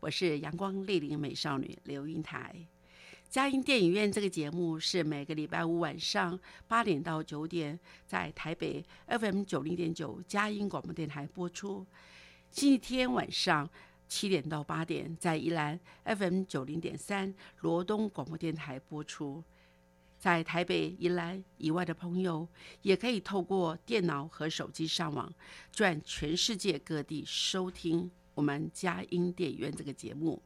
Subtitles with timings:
[0.00, 2.54] 我是阳光丽丽美少女刘英台。
[3.28, 11.84] 佳音电影院这个节目是每个礼拜五晚上八点到九点，在台北 FM 九零点九佳音广播电台播出；
[12.52, 13.68] 星期天晚上
[14.06, 19.42] 七点到八点，在宜兰 FM 九零点三罗东广播电台播出。
[20.16, 22.46] 在台北、宜兰以外的朋友，
[22.82, 25.32] 也可以透过电脑和手机上网，
[25.72, 30.40] 转全世界各地收听我们佳音电影院这个节目。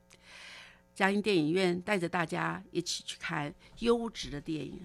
[0.95, 4.81] 佳音电影院带着大家一起去看优质的电影。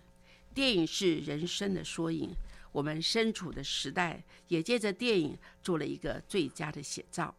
[0.54, 2.36] 电影是人生的缩影，
[2.74, 7.34] 我们身处的时代也借着电影做了一个最佳的写照。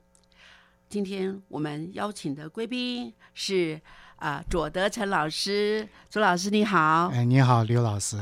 [0.89, 3.79] 今天我们邀请的贵宾是。
[4.19, 7.07] 啊，左德成老师，左老师你好。
[7.13, 8.17] 哎，你好，刘老师。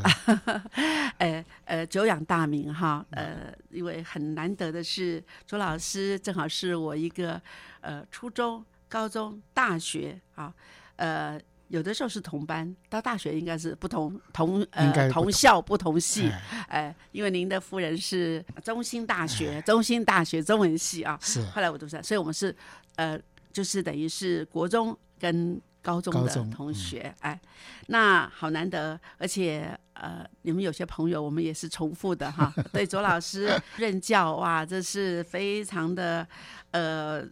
[1.17, 3.05] 呃呃，久仰大名哈。
[3.11, 7.41] 呃，因为很难得的是，左老师正好是我一个
[7.81, 10.53] 呃初中、高中、大学啊，
[10.97, 16.31] 呃，有的时候是同班，到大学应该是不同同呃同校不同系。
[16.69, 21.19] 哎，因为您的夫人是中兴大学，中兴大学中文系啊。
[21.23, 21.43] 是。
[21.47, 22.55] 后来我读上，所以我们是
[22.97, 23.19] 呃，
[23.51, 25.59] 就是等于是国中跟。
[25.87, 27.41] 高中的同学，哎，
[27.87, 32.53] 那好难得，而且呃，你们有些朋友我们也是重复的哈。
[32.75, 33.49] 对，左老师
[33.79, 36.27] 任教哇，这是非常的
[36.73, 37.25] 呃，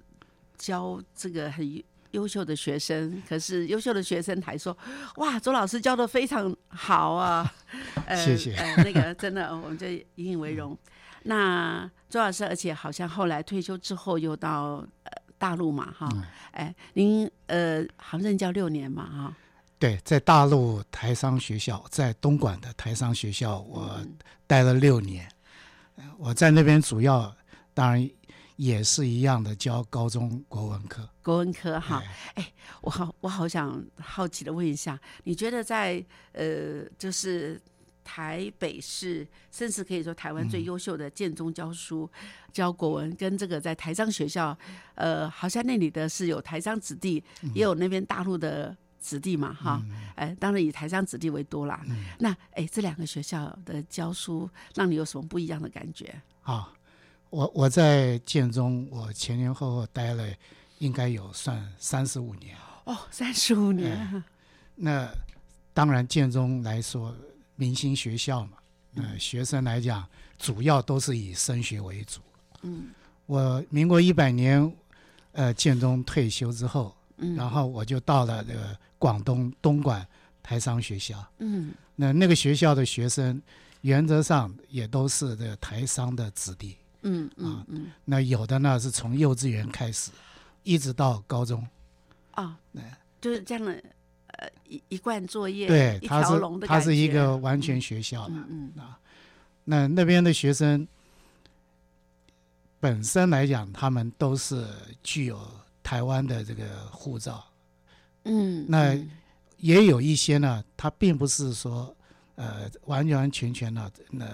[0.57, 1.83] 教这个很
[2.13, 3.21] 优秀的学生。
[3.29, 4.77] 可是优秀的学生还说，
[5.17, 7.53] 哇，左老师教的非常好啊。
[8.15, 8.55] 谢谢。
[8.85, 10.79] 那个真的，我们就引以为荣。
[11.25, 15.04] 那周老师，而且好像后来退休之后又到呃。
[15.39, 16.09] 大陆嘛，哈，
[16.53, 19.37] 哎，您呃，好像任教六年嘛，哈，
[19.79, 23.99] 对，在大陆台商学校，在东莞的台商学校，我
[24.47, 25.29] 待了六年。
[26.19, 27.35] 我在那边主要，
[27.73, 28.11] 当然
[28.57, 31.09] 也是一样的教高中国文科。
[31.23, 32.03] 国文科哈，
[32.35, 37.61] 哎，我好，我好想好奇的问一下，你觉得在呃，就是。
[38.05, 42.09] 台北市甚至可以说台湾最优秀的建中教书
[42.53, 44.57] 教国文，跟这个在台商学校，
[44.95, 49.83] 呃，好像那里的是有台商子弟，也有那边大陆的子弟嘛，哈，
[50.15, 51.83] 哎，当然以台商子弟为多啦。
[52.19, 56.15] 那哎，这两个学校的教书让你有什么不一样的感觉？
[56.43, 56.71] 啊，
[57.31, 60.29] 我我在建中，我前前后后待了
[60.79, 62.55] 应该有算三十五年。
[62.85, 64.23] 哦，三十五年。
[64.75, 65.11] 那
[65.73, 67.17] 当然建中来说。
[67.57, 68.59] 明星学校嘛，
[68.97, 70.07] 呃，学生来讲，
[70.39, 72.21] 主要都是以升学为主。
[72.63, 72.89] 嗯，
[73.27, 74.73] 我民国一百年，
[75.33, 80.07] 呃，建中退休之后，嗯，然后我就到了这个广东东莞
[80.43, 81.25] 台商学校。
[81.39, 83.41] 嗯，那那个学校的学生，
[83.83, 86.77] 原则上也都是这个台商的子弟。
[87.03, 90.11] 嗯嗯嗯，那有的呢是从幼稚园开始，
[90.63, 91.67] 一直到高中。
[92.33, 92.83] 啊，对，
[93.21, 93.83] 就是这样的。
[94.39, 98.83] 呃，一一贯作业，对，它是它是一个完全学校的，嗯嗯。
[98.83, 98.99] 啊，
[99.65, 100.87] 那那边的学生
[102.81, 104.67] 本身来讲，他们都是
[105.03, 105.41] 具有
[105.83, 107.45] 台湾的这个护照，
[108.25, 108.95] 嗯，那
[109.59, 111.95] 也有一些呢，他并不是说
[112.35, 114.27] 呃完完全全的那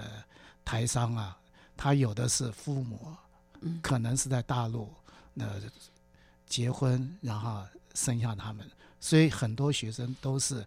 [0.65, 1.39] 台商啊，
[1.77, 3.15] 他有的是父母，
[3.61, 4.93] 嗯，可能是在大陆
[5.35, 5.47] 那
[6.47, 7.63] 结婚，然后
[7.95, 8.69] 生下他们。
[9.01, 10.65] 所以很多学生都是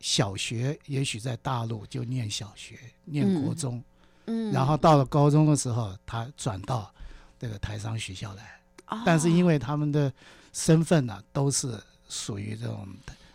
[0.00, 3.82] 小学，也许在大陆就念小学、念国中，
[4.26, 6.94] 嗯，然后到了高中的时候，他转到
[7.38, 8.60] 这个台商学校来。
[9.04, 10.10] 但是因为他们的
[10.54, 11.78] 身份呢，都是
[12.08, 12.88] 属于这种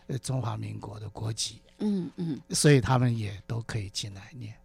[0.08, 4.56] 呃中华民国的国籍，嗯嗯，所以他们也都可以进来念。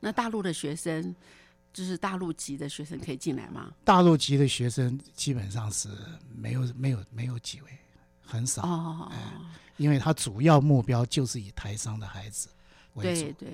[0.00, 1.14] 那大陆的学生，
[1.72, 3.72] 就是大陆籍的学生可以进来吗？
[3.84, 5.88] 大陆籍的学生基本上是
[6.36, 7.78] 没有、没有、没有几位。
[8.28, 9.10] 很少哦，
[9.78, 12.48] 因为他主要目标就是以台商的孩子
[12.94, 13.48] 为主，对对，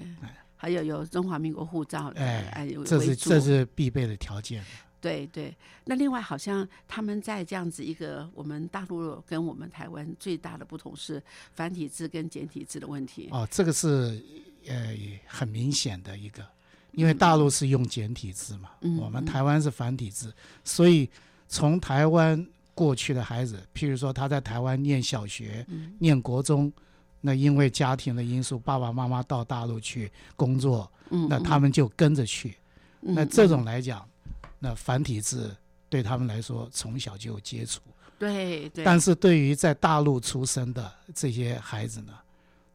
[0.57, 4.65] 还有有中华民国护照，哎，这是这是必备的条件。
[5.01, 5.55] 对对，
[5.85, 11.23] 那另外好像他们在这样子一个我们大陆跟我们台湾最大的不同是
[11.53, 13.29] 繁体字跟简体字的问题。
[13.31, 14.25] 哦，这个是
[14.67, 16.43] 呃很明显的一个，
[16.93, 20.33] 因为大陆是用简体字嘛，我们台湾是繁体字，
[20.65, 21.07] 所以
[21.49, 22.43] 从台湾
[22.75, 25.65] 过去的孩子，譬如说他在台湾念小学、
[25.99, 26.73] 念国中，
[27.21, 32.57] 那因为家庭的因素，爸爸妈妈到大陆去工作，那他们就跟着去，
[33.01, 34.07] 那这种来讲。
[34.59, 35.55] 那繁体字
[35.91, 37.81] 对他们来说从小就有接触，
[38.19, 38.83] 对对。
[38.83, 42.15] 但是对于在大陆出生的这些孩子呢，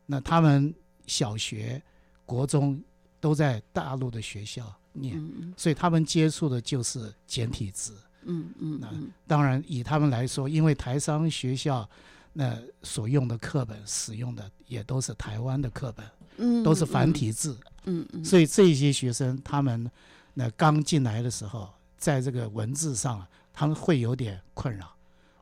[0.06, 0.72] 那他们
[1.08, 1.82] 小学、
[2.28, 2.80] 国中
[3.20, 5.20] 都在大陆的学校念，
[5.58, 7.98] 所以他们接触的就是简体字。
[8.24, 8.80] 嗯嗯。
[8.82, 8.90] 那
[9.28, 11.88] 当然以他们来说，因为台商学校
[12.34, 16.06] 那所用的课本使用的也都是台湾的课本，
[16.38, 17.58] 嗯，都是繁体字。
[17.86, 18.24] 嗯嗯。
[18.24, 19.90] 所以这些学生他们
[20.34, 21.70] 那刚进来的时候。
[22.00, 24.96] 在这个文字上，他们会有点困扰。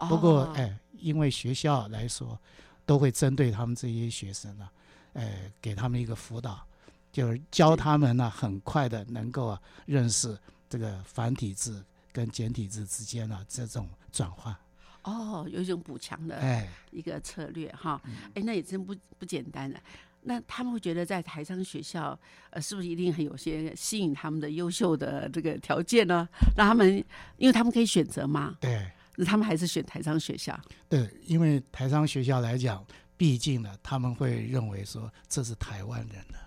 [0.09, 2.35] 不过，哎，因为学校来说，
[2.83, 4.67] 都会针对他们这些学生呢，
[5.13, 6.65] 哎，给他们一个辅导，
[7.11, 10.35] 就是教他们呢，很快的能够啊认识
[10.67, 11.85] 这个繁体字
[12.17, 14.55] 跟简体字之间的这种转换。
[15.03, 18.01] 哦，有一种补强的哎一个策略哈，
[18.33, 19.79] 哎，那也真不不简单的。
[20.23, 22.19] 那他们会觉得在台商学校，
[22.49, 26.27] 呃，是不是一定很有些吸引他们的优秀的这个条件呢？
[26.57, 26.97] 让他们，
[27.37, 28.57] 因为他们可以选择嘛。
[28.59, 28.89] 对。
[29.15, 30.59] 那他们还是选台商学校。
[30.89, 32.83] 对，因为台商学校来讲，
[33.15, 36.39] 毕竟呢，他们会认为说这是台湾人的，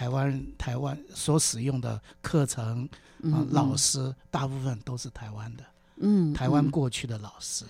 [0.00, 2.88] 台湾台湾所使用的课程
[3.24, 5.64] 啊，老师大部分都是台湾的。
[5.98, 6.32] 嗯。
[6.32, 7.66] 台湾过去的老师。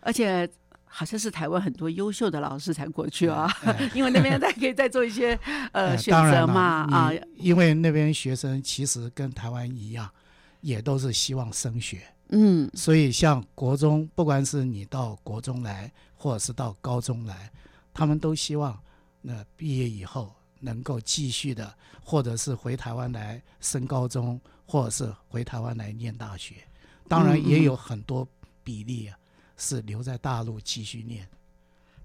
[0.00, 0.50] 而且。
[0.92, 3.48] 好像是台湾很多优秀的老师才过去啊，
[3.94, 5.38] 因为那边再可以再做一些
[5.70, 7.12] 呃选择嘛啊。
[7.36, 10.10] 因为那边学生其实跟台湾一样，
[10.60, 12.02] 也都是希望升学。
[12.30, 17.52] 嗯，所以像国中，不管是你到国中来，或者是到高中来，
[17.94, 18.76] 他们都希望
[19.22, 21.74] 那毕业以后能够继续的，
[22.04, 26.54] 或者是回台湾来升高中，或者是回台湾来念大学。
[27.08, 28.26] 当然也有很多
[28.62, 29.16] 比例啊。
[29.62, 31.28] 是留在大陆继续念，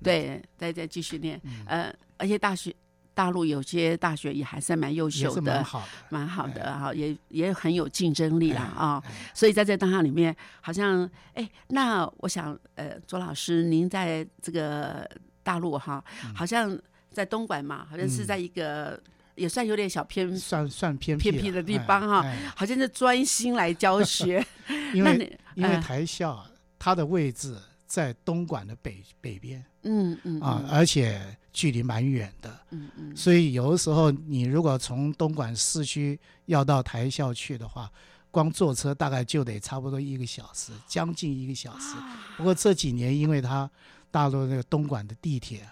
[0.04, 2.76] 对，再再继续念，呃，而且大学
[3.14, 9.02] 大陆有些大学也还是蛮优秀的，蛮好的，蛮好的哈，也也很有竞争力啦啊。
[9.34, 15.10] 所以在这当下里面，好像哎，那我想呃，左老师，您在这个
[15.42, 16.04] 大陆哈，
[16.36, 16.78] 好像
[17.16, 19.02] 在东莞嘛，好像是在一个
[19.36, 22.24] 也算有点小偏，算算偏偏僻的地方哈，
[22.56, 24.46] 好像是专心来教 学，
[24.94, 26.46] 因为因为台校。
[26.78, 27.58] 它的位置
[27.88, 31.20] 在东莞的北北边，嗯嗯啊，而且
[31.52, 37.92] 距离蛮远的，嗯嗯，所以有的时候你如果从东莞市区要到台校去的话，
[38.30, 41.96] 光坐车大概就得差不多一个小时，将近一个小时。
[42.38, 43.68] 不过这几年因为它
[44.12, 45.68] 大陆那个东莞的地铁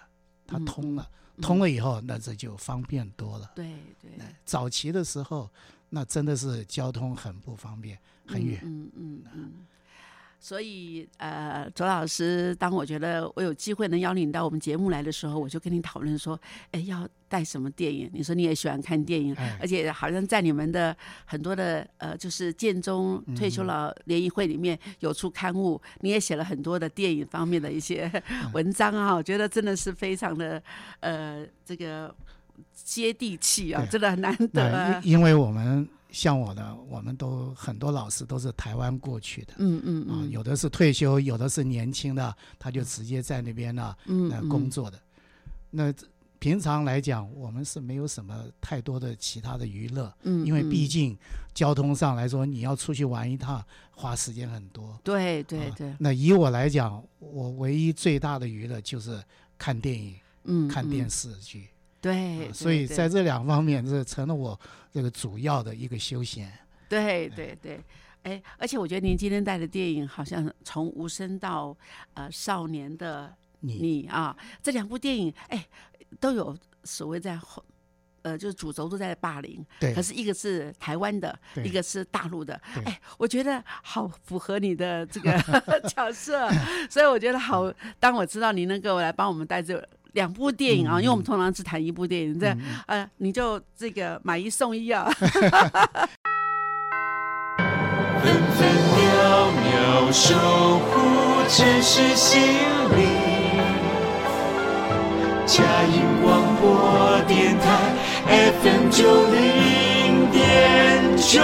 [0.48, 1.08] 它通了，
[1.40, 3.50] 通了以后那这就方便多了。
[3.54, 3.66] 对
[4.00, 4.10] 对，
[4.44, 5.50] 早期的时候
[5.90, 8.60] 那真的是交通很不方便，很远。
[8.64, 9.52] 嗯嗯嗯。
[10.44, 16.38] 所以，呃，左老师，当我觉得我有机会能邀请到我们节目来的时候，我就跟你讨论说，
[16.70, 18.10] 哎，要带什么电影？
[18.12, 28.12] 你说你也喜欢看电影，而且好像在你们的很多的呃，就是建中退休老联谊会里面有出刊物，你也写了很多的电影方面的一些
[28.52, 30.62] 文章啊，我觉得真的是非常的
[31.00, 32.14] 呃，这个
[32.74, 35.00] 接地气啊，真的很难得。
[35.02, 35.88] 因为我们。
[36.14, 44.98] 像我呢，我们都很多老师都是台湾过去的，嗯嗯啊，有的是退休，有的是年轻的，他就直接在那边呢，嗯，工作的。
[45.70, 45.92] 那
[46.38, 51.18] 平常来讲，我们是没有什么太多的其他的娱乐，嗯，因为毕竟
[51.52, 54.96] 交通上来说，你要出去玩一趟，花时间很多。
[55.02, 55.92] 对对对。
[55.98, 59.20] 那以我来讲，我唯一最大的娱乐就是
[59.58, 61.68] 看电影，嗯，看电视剧。
[62.04, 64.60] 对，所以在这两方面，这成了我
[64.92, 66.52] 这个主要的一个休闲。
[66.86, 67.82] 对对对，
[68.24, 71.74] 哎，而且我觉得您今天带的电影，好像从无声到
[72.12, 75.66] 呃少年的你啊，这两部电影，哎，
[76.20, 77.64] 都有所谓在后，
[78.20, 79.64] 呃，就是主轴都在霸凌。
[79.80, 79.94] 对。
[79.94, 81.34] 可是一个是台湾的，
[81.64, 82.54] 一个是大陆的。
[82.84, 85.32] 哎，我觉得好符合你的这个
[85.88, 86.46] 角色，
[86.90, 87.72] 所以我觉得好。
[87.98, 89.82] 当我知道您能够来帮我们带这。
[90.14, 92.56] 两部电影啊，因为我们通常只谈一部电影，这
[92.86, 95.08] 呃，你就这个买一送一啊。
[98.22, 98.66] 分分
[98.96, 100.34] 秒秒守
[100.78, 101.24] 护。
[101.46, 102.40] 城市心
[102.96, 103.06] 灵。
[105.46, 107.92] 嘉音广播电台
[108.62, 111.42] FM 九零点九。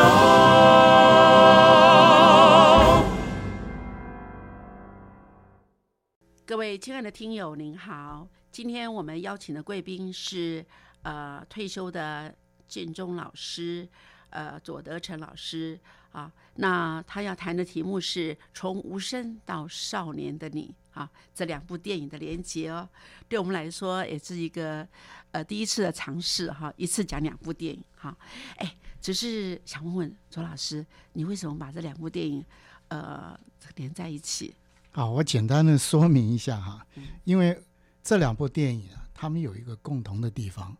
[6.46, 10.64] 各位亲爱的听友，您好，今天我们邀请的贵宾是
[11.02, 12.34] 呃退休的
[12.66, 13.88] 建中老师，
[14.30, 15.78] 呃左德成老师
[16.12, 16.32] 啊。
[16.54, 20.74] 那他要谈的题目是从无声到少年的你。
[20.92, 22.86] 啊，这两部电影的连接哦，
[23.28, 24.86] 对我们来说也是一个
[25.30, 28.14] 呃第一次的尝试哈，一次讲两部电影哈。
[28.56, 32.44] 哎，只是想问问左老师，你为什么把这两部电影
[32.88, 33.38] 呃
[33.76, 34.52] 连在一起？
[34.90, 36.84] 好，我简单的说明一下哈，
[37.22, 37.56] 因为
[38.02, 40.72] 这两部电影啊，他们有一个共同的地方，《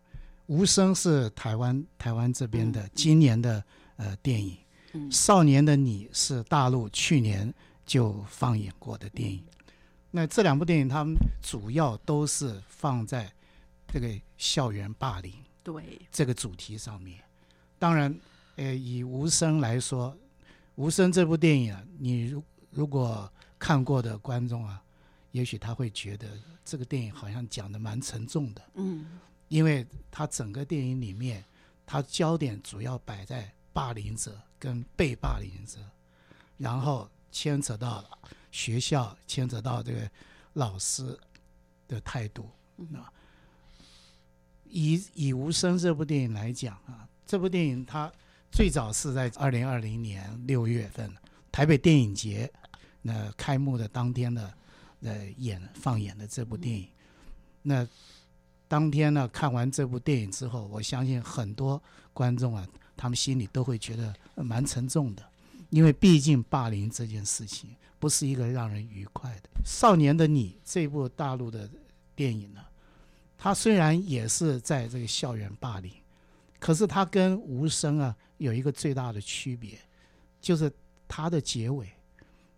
[0.47, 3.63] 无声》是台湾台湾这边的今年的
[3.97, 4.57] 呃电影，
[5.11, 7.53] 《少年的你》是大陆去年
[7.85, 9.45] 就放映过的电影。
[10.11, 13.33] 那这两部电影，他们主要都是放在
[13.93, 16.01] 这个校园霸凌对。
[16.11, 17.21] 这个主题上面。
[17.79, 18.13] 当然，
[18.57, 20.13] 呃，以《无声》来说，
[20.75, 24.83] 《无声》这部电影啊，你如如果看过的观众啊，
[25.33, 26.29] 也许他会觉得
[26.65, 28.63] 这个电影好像讲的蛮沉重的。
[28.75, 29.19] 嗯，
[29.49, 31.45] 因为他整个电影里面，
[31.85, 35.79] 他焦点主要摆在霸凌者跟被霸凌者，
[36.57, 38.05] 然后牵扯到。
[38.53, 40.11] 学校牵扯到这个
[40.55, 41.17] 老师
[41.87, 42.99] 的态度那。
[44.65, 48.13] 以以无声这部电影来讲啊，这部电影它
[48.51, 51.15] 最早是在二零二零年六月份
[51.53, 52.53] 台北电影节
[53.03, 54.53] 那开幕的当天的
[55.03, 56.89] 呃演放演的这部电影。
[57.63, 57.87] 那
[58.69, 62.67] 当天呢看完这部电影之后，我相信很多观众啊，
[62.97, 65.23] 他们心里都会觉得蛮沉重的，
[65.71, 67.77] 因为毕竟霸凌这件事情。
[67.99, 69.51] 不是一个让人愉快的。
[69.63, 71.69] 少年的你这部大陆的
[72.17, 72.65] 电影呢，
[73.37, 75.93] 它虽然也是在这个校园霸凌，
[76.59, 79.79] 可是它跟无声啊有一个最大的区别，
[80.41, 80.73] 就是
[81.07, 81.93] 它的结尾，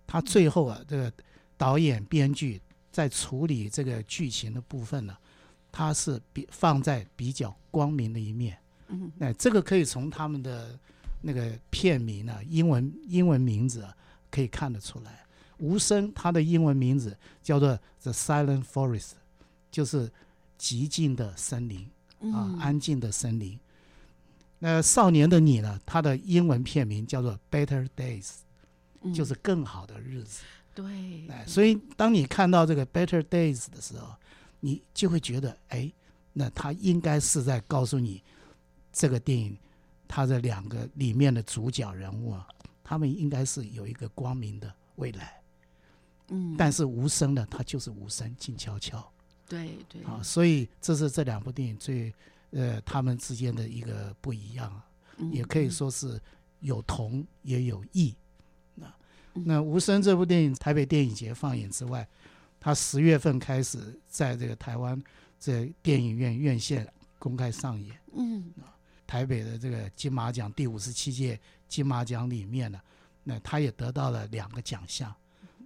[0.07, 1.13] 它最后啊这个
[1.63, 5.17] 导演编剧在处理这个剧情的部分呢，
[5.71, 8.59] 他是比放在比较光明的一面。
[8.89, 10.77] 嗯，那这个可以从他们的
[11.21, 13.87] 那个片名呢，英文英文名字
[14.29, 15.25] 可以看得出来。
[15.59, 17.69] 无声，它的英文名字叫做
[18.03, 19.11] 《The Silent Forest》，
[19.71, 20.11] 就是
[20.59, 21.89] 寂静的森林
[22.35, 23.57] 啊，安静的森林。
[24.59, 25.79] 那少年的你呢？
[25.87, 28.31] 它的英文片名叫做《Better Days》，
[29.15, 30.43] 就是更好的日子。
[30.75, 34.15] 对，哎，所以当你看到这个《Better Days》的时候，
[34.61, 35.93] 你就会觉得，哎，
[36.33, 38.23] 那他应该是在告诉你，
[38.93, 39.59] 这个电影
[40.09, 42.49] 它的两个里面的主角人物啊，
[42.83, 45.41] 他们应该是有一个光明的未来。
[46.29, 49.13] 嗯，但是无声的，它就是无声，静悄悄。
[49.47, 52.15] 对对啊，所以这是这两部电影最
[52.53, 54.81] 呃他们之间的一个不一样，
[55.31, 56.19] 也可以说是
[56.61, 58.15] 有同也有异。
[59.35, 62.07] 那那无声这部电影，台北电影节放映之外，
[62.61, 65.01] 它十月份开始在这个台湾
[65.39, 66.87] 这电影院院线
[67.19, 67.99] 公开上演。
[68.15, 68.53] 嗯，
[69.07, 72.81] 台北的这个金马奖第五十七届金马奖里面呢，
[73.25, 75.15] 那他也得到了两个奖项。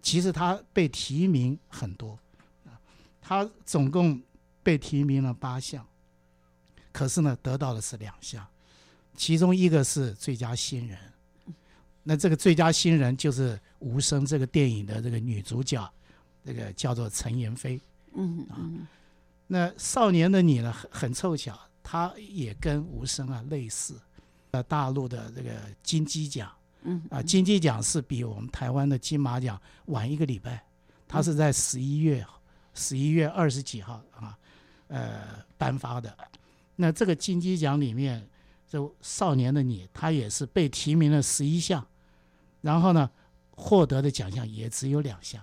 [0.02, 2.16] 其实他被提名很多，
[2.64, 2.78] 啊，
[3.20, 4.22] 他总共
[4.62, 5.84] 被提名了八项，
[6.92, 8.46] 可是呢，得到的是两项，
[9.16, 10.96] 其中一个是最佳新人，
[12.08, 15.92] 那这个最佳新人就是《无声》这个电影的这个女主角，
[16.44, 17.80] 这个叫做陈妍霏，
[18.14, 18.62] 嗯啊，
[19.48, 24.00] 那《少年的你》呢，很很凑巧，他也跟《无声》啊类似，
[24.52, 25.50] 呃，大陆的这个
[25.82, 26.48] 金鸡奖。
[26.82, 30.64] 嗯啊，金鸡奖是比我们台湾的金马奖晚一个礼拜，
[31.08, 32.24] 它是在十一月
[32.74, 34.38] 十一月二十几号啊，
[34.86, 36.16] 呃颁发的。
[36.76, 38.24] 那这个金鸡奖里面，
[38.68, 41.84] 就少年的你，他也是被提名了十一项，
[42.66, 43.08] 然后呢，
[43.52, 45.40] 获得的奖项也只有两项。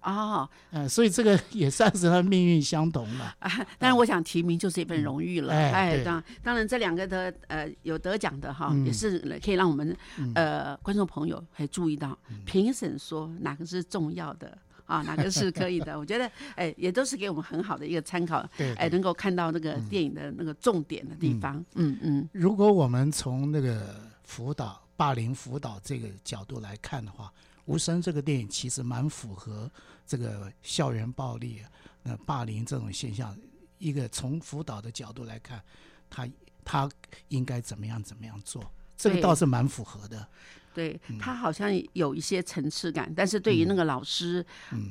[0.00, 3.34] 哦，呃，所以这个也算是他命运相同了。
[3.40, 5.52] 啊，当然，我想提名就是一份荣誉了。
[5.52, 9.96] 哎，当当然，这两个的呃有得奖的哈，也是可以让我们
[10.34, 15.96] 呃观众朋友可以注意到，评审说哪个是重要的啊，哪个是可以的。
[16.00, 18.46] 我觉得哎，也都是给我们很好的一个参考。
[18.58, 21.64] 对，哎，能够看到那个电影的那个重点的地方。
[21.76, 22.28] 嗯嗯。
[22.32, 27.26] 如果我们从那个辅导霸凌辅导这个角度来看的话，
[27.64, 29.70] 《无声》这个电影其实蛮符合。
[30.06, 31.62] 这个校园暴力、
[32.02, 33.34] 呃霸凌这种现象，
[33.78, 35.62] 一个从辅导的角度来看，
[36.10, 36.28] 他
[36.62, 36.90] 他
[37.28, 38.62] 应该怎么样怎么样做，
[38.94, 40.28] 这个倒是蛮符合的。
[40.74, 44.44] 对他好像有一些层次感，但是对于那个老师，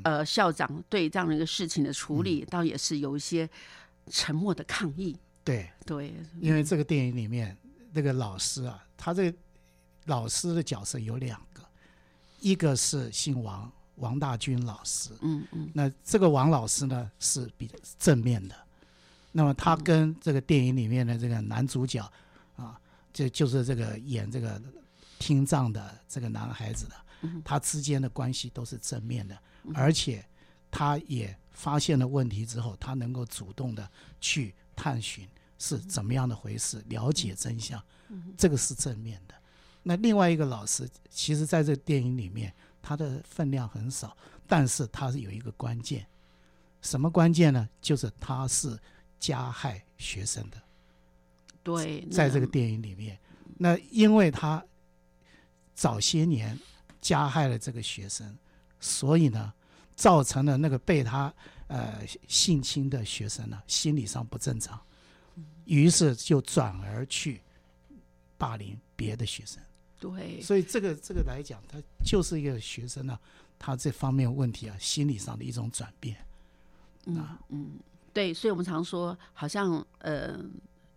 [0.04, 3.48] 呃，校长对这样的一个事情的处理，倒也是有一些
[4.10, 5.16] 沉默的抗议。
[5.44, 7.56] 对对，因为这个电影里面
[7.92, 9.38] 那个老师啊，他这个
[10.06, 11.64] 老师的角色有两个，
[12.40, 15.10] 一个是姓王，王大军老师。
[15.22, 15.70] 嗯嗯。
[15.74, 18.56] 那这个王老师呢是比较正面的，
[19.32, 22.02] 那么他跟这个电影里面的这个男主角
[22.56, 22.80] 啊，
[23.14, 24.62] 就就是这个演这个
[25.20, 26.96] 听障的这个男孩子的，
[27.46, 29.38] 他之间的关系都是正面的，
[29.74, 30.26] 而且
[30.70, 37.82] 他也发现了问题之后，他能够主动的去探寻是怎么样的回事，了解真相，
[38.38, 39.36] 这个是正面的。
[39.84, 44.16] 那另外一个老师，其实在这个电影里面，他的分量很少，
[44.48, 46.08] 但是他是有一个关键，
[46.82, 47.68] 什么关键呢？
[47.82, 48.80] 就是他是
[49.20, 50.58] 加害学生的。
[51.62, 53.20] 对，在这个电影里面，
[53.58, 54.64] 那因为他
[55.74, 56.58] 早些年
[57.02, 58.38] 加害了这个学生，
[58.80, 59.54] 所以呢，
[59.96, 61.34] 造成了那个被他
[61.68, 64.80] 呃性侵的学生呢心理上不正常，
[65.66, 67.42] 于是就转而去
[68.38, 69.62] 霸凌别的学生。
[70.04, 73.18] 对，所以这个这个来讲，他就是一个学生呢，
[73.58, 76.18] 他这方面问题啊，心理上的一种转变。
[77.06, 77.80] 嗯嗯，
[78.12, 80.38] 对，所以我们常说，好像呃，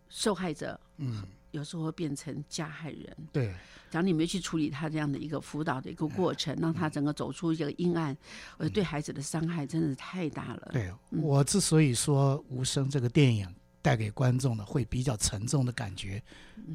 [0.09, 1.23] 受害者嗯，
[1.53, 3.17] 有时候会变成加害人。
[3.33, 3.55] 对，
[3.93, 8.17] 假如你没去处理他这样的一个辅导的一个过程，让他整个走出一个阴暗，
[8.59, 10.71] 呃，对孩子的伤害真的是太大了。
[10.73, 13.49] 对我之所以说《无声》这个电影
[13.81, 16.21] 带给观众的会比较沉重的感觉，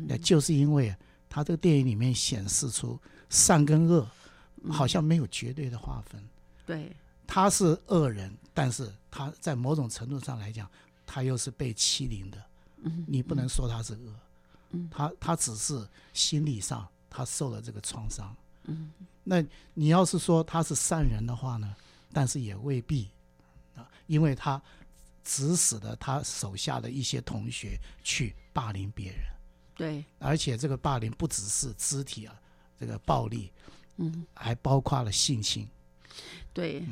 [0.08, 0.96] 那就是因为。
[1.32, 4.06] 他这个电影里面显示出善跟恶，
[4.70, 6.22] 好像没有绝对的划分。
[6.66, 6.94] 对，
[7.26, 10.70] 他是恶人，但是他在某种程度上来讲，
[11.06, 12.38] 他又是被欺凌的。
[12.84, 14.14] 嗯，你不能说他是恶。
[14.72, 18.36] 嗯，他他只是心理上他受了这个创伤。
[18.66, 18.92] 嗯，
[19.24, 19.42] 那
[19.74, 21.74] 你要是说他是善人的话呢？
[22.12, 23.10] 但是也未必
[23.74, 24.62] 啊，因为他
[25.24, 29.22] 指使了他手下的一些同学去霸凌别人。
[29.82, 32.36] 对，而且这个霸凌不只是肢体啊，
[32.80, 33.52] 这个暴力，
[33.98, 35.68] 嗯，还包括了性侵，
[36.54, 36.86] 对，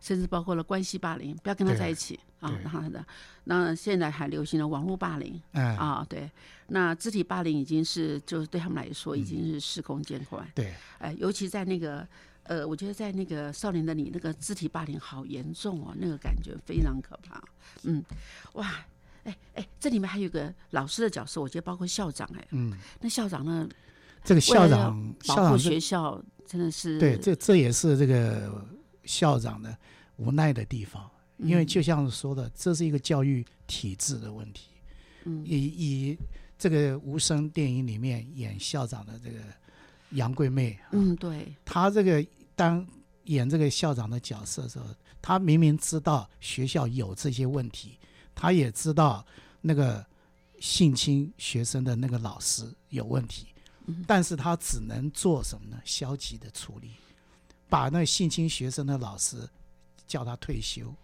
[0.00, 3.04] 甚至包括了关系霸凌，不要跟他在一起啊，然后的，
[3.42, 6.30] 那现在还流行了网络霸凌，啊，对，
[6.68, 12.06] 那肢体霸凌已经是，就是对他们来说已经是司空见惯，对，哎，尤其在那个，
[12.44, 17.42] 呃，我觉得在那个少年的你，那个肢体霸凌好严重哦，那个感觉非常可怕，
[17.82, 18.04] 嗯，
[18.52, 18.72] 哇。
[19.26, 23.68] 哎哎，这里面还有个老师的角色，我觉得包括校长哎，嗯，那校长呢？
[24.24, 28.64] 这个校长保护学校真的是对，这这也是这个
[29.04, 29.76] 校长的
[30.16, 31.08] 无奈的地方，
[31.38, 34.70] 因为就像说的，这是一个教育体制的问题。
[35.24, 36.18] 嗯，以以
[36.58, 39.38] 这个无声电影里面演校长的这个
[40.10, 42.84] 杨贵妹，嗯，对，她这个当
[43.24, 44.86] 演这个校长的角色的时候，
[45.22, 47.98] 他明明知道学校有这些问题。
[48.36, 49.26] 他也知道
[49.60, 50.06] 那个
[50.60, 53.46] 性侵学生的那个老师有问题，
[54.06, 55.80] 但是他只能做什么呢？
[55.84, 56.92] 消极的处理，
[57.68, 59.48] 把那性侵学生的老师
[60.06, 60.94] 叫他退休。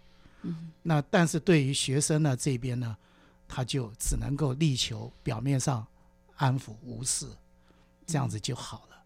[0.43, 2.95] 嗯，那但是对于学生呢这边呢，
[3.47, 5.85] 他就只能够力求表面上
[6.35, 7.27] 安抚无视，
[8.05, 9.03] 这样子就好了。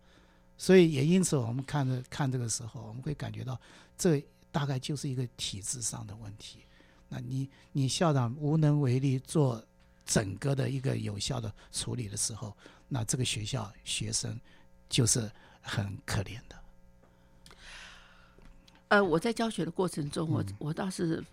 [0.57, 3.59] 所以也因此，我们看着看这个时候，我们会感觉到
[3.97, 6.59] 这大概就是一个体制上的问题。
[7.09, 9.63] 那你你校长无能为力做
[10.05, 12.55] 整个的一个有效的处理的时候，
[12.87, 14.39] 那这个学校学生
[14.89, 15.29] 就是
[15.61, 16.55] 很可怜的。
[18.89, 21.23] 呃，我在教学的过程中，我我倒是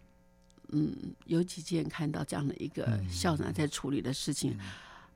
[0.69, 4.59] 嗯有几件看到这样的一个校长在处理的事情，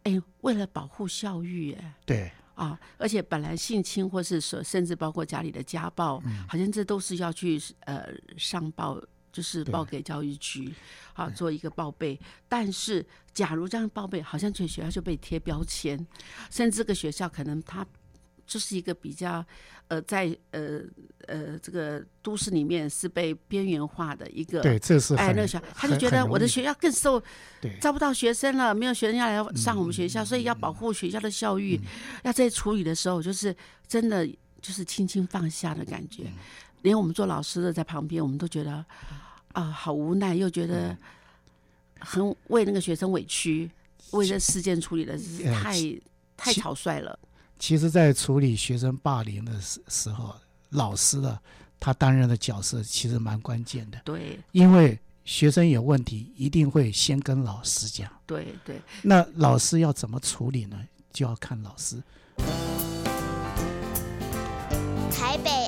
[0.05, 9.01] 哎，为了保护校誉，哎，对啊，而且本来性侵或是说甚至包括家里的家暴，好像这都是要去呃上报。
[9.33, 10.73] 就是报给教育局，
[11.13, 12.19] 好，做一个报备。
[12.49, 15.99] 但是，假如这样报备，好像全学校就被贴标签，
[16.51, 17.87] 甚至这个学校可能它
[18.47, 19.45] 就是一个比较
[19.89, 20.81] 呃，在呃
[21.27, 24.61] 呃这个都市里面是被边缘化的一个。
[24.63, 27.23] 对，这是哎，那个小他就觉得我的学校更受
[27.61, 31.79] 对招不到学生了，没有学生要来上我们学校，所以要保护学校的校誉。
[32.25, 33.55] 要在处理的时候，就是
[33.87, 34.27] 真的
[34.63, 36.25] 就是轻轻放下的感觉。
[36.83, 38.85] 连我们做老师的在旁边，我们都觉得
[39.53, 40.97] 啊，好无奈，又觉得
[41.99, 43.71] 很为那个学生委屈，
[44.13, 45.77] 为这事件处理的是太
[46.37, 47.19] 太草率了。
[47.59, 50.35] 其实，在处理学生霸凌的时时候，
[50.71, 51.39] 老师的
[51.81, 54.01] 他担任的角色其实蛮关键的。
[54.05, 58.09] 对，因为学生有问题，一定会先跟老师讲。
[58.27, 58.81] 对对。
[59.03, 60.79] 那老师要怎么处理呢？
[61.13, 62.01] 就要看老师。
[65.11, 65.68] 台北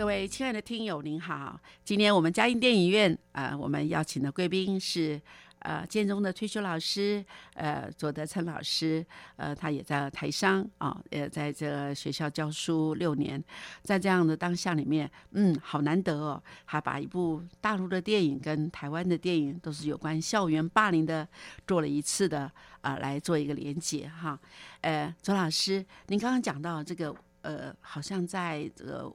[0.00, 1.60] 各位亲爱的听友，您好！
[1.84, 5.20] 今天我们嘉音电影院啊，我们邀请的贵宾是
[5.58, 9.04] 呃建中的退休老师呃左德成老师，
[9.36, 13.44] 呃他也在台商啊，也在这学校教书六年，
[13.82, 21.28] 在这样的当下里面，嗯，好难得哦，还把一部大陆的电影跟台湾的电影都是有关校园霸凌的，
[21.66, 24.40] 做了一次的啊来做一个连接哈。
[24.80, 29.14] 呃，左老师，您刚刚讲到这个呃，好像在这个。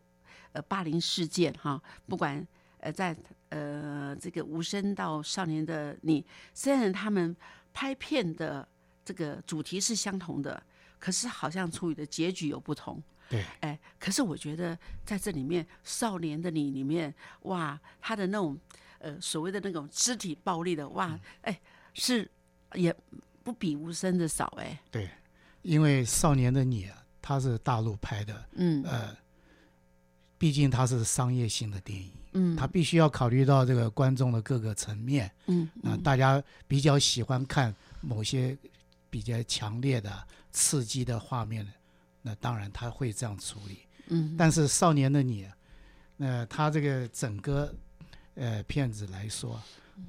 [0.56, 2.46] 呃，霸凌事件哈，不管
[2.80, 3.13] 呃，在
[3.50, 7.36] 呃这个无声到少年的你，虽然他们
[7.74, 8.65] 拍片的
[9.04, 10.63] 这个主题是相同的，
[10.98, 13.04] 可是好像处理的结局有不同。
[13.28, 18.58] 对，哎，可是我觉得在这里面，少年的你里面，哇，他的那种
[19.00, 21.60] 呃所谓的那种肢体暴力的，哇，哎，
[21.94, 22.32] 是
[22.76, 22.96] 也
[23.44, 24.80] 不比无声的少哎。
[24.89, 25.10] 对，
[25.63, 29.13] 因为少年的你啊，他是大陆拍的，嗯呃。
[30.46, 38.56] 毕竟它是商业性的电影，嗯，它必须要考虑到这个观众的各个层面，嗯，那大家比较喜欢看某些
[39.10, 41.68] 比较强烈的、刺激的画面，
[42.22, 43.80] 那当然他会这样处理，
[44.10, 44.36] 嗯。
[44.38, 45.46] 但是《少年的你》，
[46.16, 47.74] 那他这个整个
[48.36, 49.60] 呃片子来说，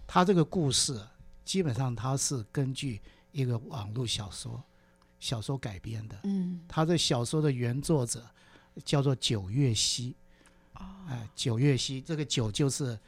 [0.07, 1.01] 他这个故事
[1.47, 3.01] 基本上他是根据
[3.33, 4.63] 一个网络小说
[5.19, 8.23] 小说改编的，嗯，他的小说的原作者。
[8.85, 10.15] 叫做九月溪，
[11.09, 12.99] 哎，九月溪这个九就是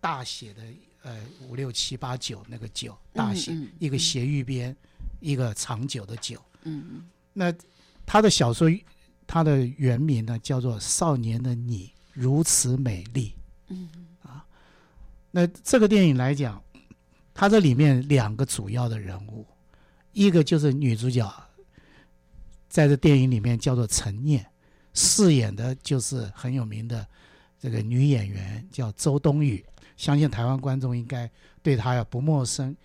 [0.00, 0.62] 大写的，
[1.02, 4.74] 呃，五六七八九那个九大写，一个斜玉边，
[5.20, 6.40] 一个长久的久。
[6.62, 7.10] 嗯嗯。
[7.32, 7.52] 那
[8.04, 8.68] 他的小说，
[9.26, 13.28] 他的原名呢叫做《少年的你如此美丽》。
[13.68, 14.06] 嗯嗯。
[14.22, 14.44] 啊，
[15.30, 16.62] 那这个电影来讲，
[17.34, 19.46] 它这里面两个主要的人物，
[20.12, 21.32] 一个就是女主角，
[22.68, 24.46] 在这电影里面叫做陈念。
[24.94, 27.06] 饰演的就是很有名的
[27.58, 29.64] 这个女演员，叫周冬雨。
[29.96, 31.30] 相信台湾观众应该
[31.62, 32.76] 对她呀不陌生，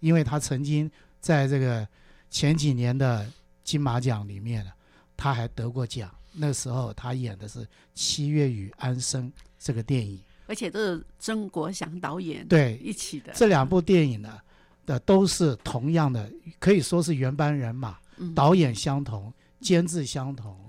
[0.00, 1.86] 因为她曾经在这个
[2.28, 3.26] 前几年的
[3.64, 4.70] 金马奖里面呢，
[5.16, 6.10] 她还得过奖。
[6.32, 13.32] 那时候她演的是《七月与安生》这个电影，而且都是曾国祥导演对一起的。
[13.34, 14.38] 这两部电影呢
[14.84, 17.96] 的都是同样的，可以说是原班人马，
[18.34, 20.65] 导演相同，监制相同。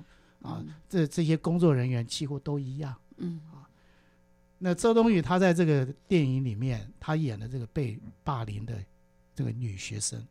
[0.47, 2.95] 啊，这这些工作人员几乎都一样。
[3.17, 3.67] 嗯啊，
[4.59, 8.73] 那周冬雨她在这个电影里面，她演的这个被霸凌的
[9.35, 10.25] 这个女学生，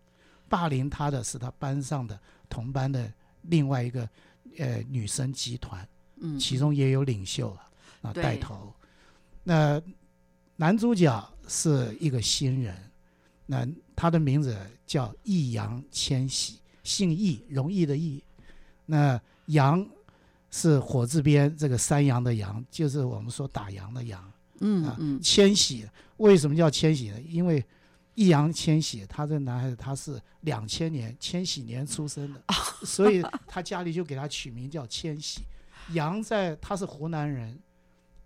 [0.49, 4.09] 霸凌她的是她班上的同班的另外一个
[4.57, 7.61] 呃女生集团，嗯，其中也有领袖了
[8.03, 8.73] 啊带头。
[9.43, 9.83] 那
[10.57, 12.75] 男主角是一个新人，
[13.47, 18.23] 那他的名字叫易烊千玺，姓易，容易的易。
[18.87, 19.85] 那杨。
[20.51, 24.33] 是火字边这个山羊的羊，就是我们说打羊的羊。
[24.61, 27.21] 嗯啊，千玺为什么叫千玺呢？
[27.21, 27.63] 因为
[28.15, 32.43] 易烊千玺，他这男孩子他是两千年千禧年出生的，
[32.83, 35.43] 所以他家里就给他取名叫千玺。
[35.93, 37.59] 羊在他是湖南人，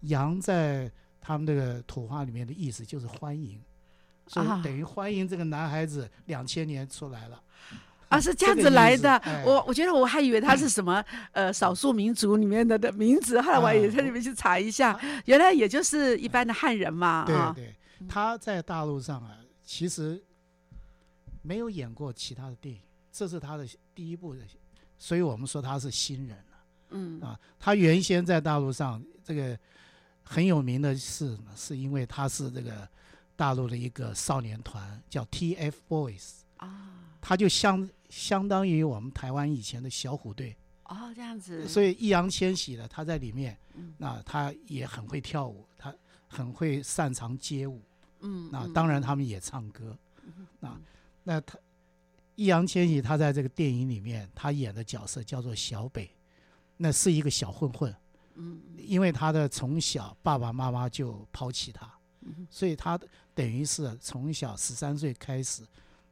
[0.03, 0.89] 羊在
[1.21, 3.61] 他们这个土话里面的意思就是欢迎，
[4.29, 7.43] 所以等于欢迎这个男孩子两千年出来了。
[8.11, 9.23] 啊，是这样子来的。
[9.47, 17.25] 我我觉得我还以为他是什么呃少数民族里面的的名字，后来我也在里面去查一下，原来也就是一般的汉人嘛。
[17.25, 17.75] 对对，
[18.09, 20.21] 他在大陆上啊，其实
[21.41, 22.81] 没有演过其他的电影，
[23.13, 24.41] 这是他的第一部的，
[24.99, 26.45] 所以我们说他是新人了。
[26.91, 29.57] 嗯啊，他原先在大陆上这个
[30.25, 32.89] 很有名的是，是因为他是这个
[33.37, 37.89] 大陆的一个少年团，叫 TFBOYS 啊，他就相。
[38.11, 40.57] 相当于我们台湾以前的小虎队。
[40.83, 41.69] 哦，这样子。
[41.69, 43.57] 所以易烊千玺呢，他在里面，
[43.99, 45.95] 那他也很会跳舞，他
[46.27, 47.81] 很会擅长街舞，
[48.23, 49.97] 嗯，那当然他们也唱歌，
[50.61, 50.77] 啊，
[51.23, 51.57] 那他
[52.35, 56.11] 易烊千玺他在这个电影里面，他演的角色叫做小北，
[56.79, 57.95] 那是一个小混混，
[58.35, 61.89] 嗯，因为他的从小爸爸妈妈就抛弃他，
[62.51, 62.99] 所以他
[63.37, 65.63] 等于是从小十三岁开始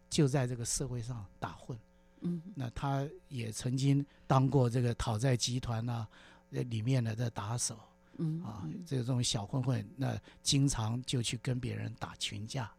[0.09, 1.79] 就在这个社会上打混。
[2.21, 6.07] 嗯，那他也曾经当过这个讨债集团呐，
[6.51, 7.79] 里面的这打手，
[8.16, 12.71] 嗯啊，这种小混混，那经常就去跟别人打群架。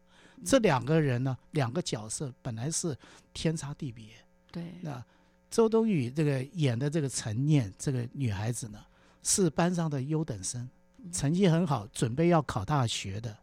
[0.44, 2.96] 这两个人呢，两个角色本来是
[3.32, 4.08] 天差地别。
[4.50, 5.02] 对，那
[5.50, 8.78] 周冬雨这个演的这个陈念这个女孩子呢，
[9.22, 10.68] 是班上的优等生，
[11.12, 13.36] 成绩很好，准备要考大学的。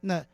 [0.00, 0.24] 那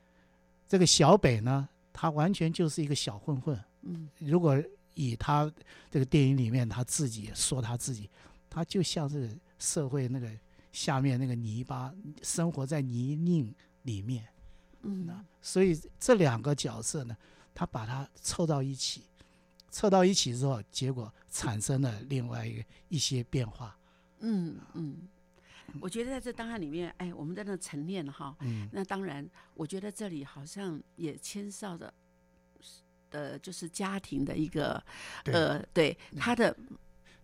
[0.68, 3.59] 这个小北呢，他完全就是一个小混混。
[3.83, 4.63] 嗯，如果
[4.95, 5.51] 以他
[5.91, 8.11] 这个电影里面他自己说他自己，
[8.51, 10.29] 他就像是社会那个
[10.73, 14.27] 下面那个泥巴，生活在泥泞里面。
[14.83, 15.09] 嗯，
[15.41, 17.17] 所以这两个角色呢，
[17.55, 19.05] 他把它凑到一起，
[19.71, 23.79] 凑到一起之后，结果产生了另外一个一些变化。
[24.21, 24.97] 嗯嗯，
[25.81, 31.92] 我觉得在这档案里面，哎，我们在那陈念哈，嗯，那当然，我觉得这里好像也牵涉的，
[33.11, 34.83] 呃，就是家庭的一个，
[35.24, 36.57] 呃，对他的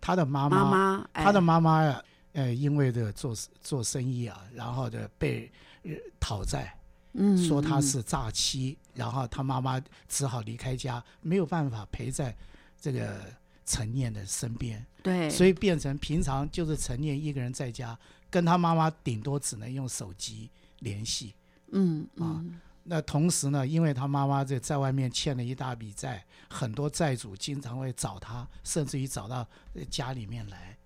[0.01, 5.51] 他的妈妈妈，妈，哎他的妈妈呀，呃，因为这个做做生意啊，然后的被
[5.83, 6.77] 呃讨债，
[7.13, 7.83] 嗯说他嗯。
[7.83, 12.37] 是诈欺，然后他妈妈只好离开家，没有办法陪在
[12.81, 13.21] 这个
[13.67, 17.99] 陈念的身边，对，所以变成平常就是陈念一个人在家，
[18.31, 21.35] 跟他妈妈顶多只能用手机联系。
[21.73, 30.77] 嗯啊嗯那同时呢，因为他妈妈在在外面欠了一大笔债，很多债主经常会找他，甚至于找到呃家里面来。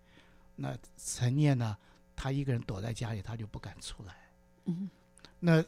[0.57, 1.76] 那陈念呢，
[2.16, 4.14] 他一个人躲在家里，他就不敢出来。
[4.64, 4.90] 嗯，
[5.38, 5.64] 那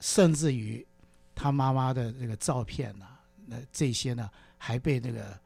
[0.00, 0.86] 甚至于
[1.34, 3.06] 他妈妈的这个照片呢、
[3.44, 5.38] 那这些呢，还被那个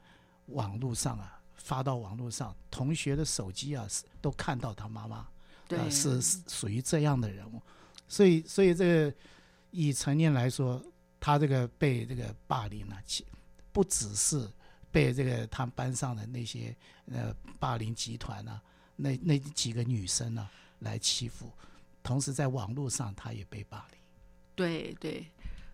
[0.48, 3.88] 网络上啊发到网络上，同学的手机啊
[4.20, 5.26] 都看到他妈妈。
[5.68, 7.60] 对呃，是是属于这样的人物，
[8.08, 9.16] 所以所以这个
[9.70, 10.82] 以陈念来说，
[11.18, 13.24] 他这个被这个霸凌呢，其
[13.72, 14.48] 不只是
[14.90, 16.74] 被这个他们班上的那些
[17.12, 18.60] 呃霸凌集团呢、
[18.96, 20.48] 那那几个女生呢
[20.78, 21.52] 来欺负，
[22.02, 23.98] 同时在网络上他也被霸凌。
[24.54, 25.26] 对对，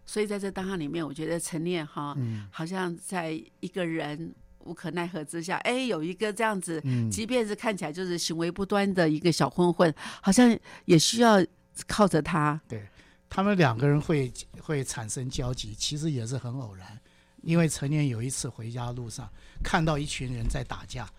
[0.04, 2.48] 所以在这档案里面，我觉得陈念哈，嗯。
[2.50, 11.44] 好像在一个人无可奈何之下，哎，有一个这样子，嗯，即便是看起来就是行为不端的一个小混混，好像也需要
[11.86, 12.60] 靠着他。
[12.68, 12.86] 对
[13.28, 16.98] 他们两个人会会产生交集，其实也是很偶然。
[17.42, 19.28] 因为陈年有一次回家路上
[19.64, 21.10] 看到一群人在打架，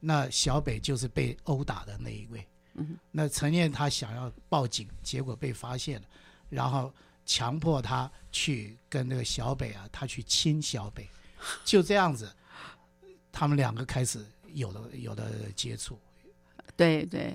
[0.00, 2.44] 那小北就是被殴打的那一位。
[2.74, 6.06] 嗯，那陈念他想要报警，结果被发现了，
[6.48, 6.92] 然后
[7.24, 11.08] 强迫他去跟那个小北啊，他去亲小北，
[11.64, 12.34] 就这样子，
[13.32, 15.24] 他们两个开始有了有了
[15.56, 15.98] 接触。
[16.76, 17.34] 对对，